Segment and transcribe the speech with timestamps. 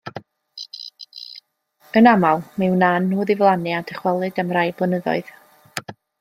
[2.01, 5.33] Yn aml, mi wnân nhw ddiflannu a dychwelyd am rai blynyddoedd.